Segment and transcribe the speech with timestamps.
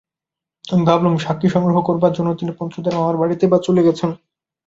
[0.65, 4.09] আমি ভাবলুম, সাক্ষী সংগ্রহ করবার জন্যে তিনি পঞ্চুদের মামার বাড়িতেই বা চলে গেছেন।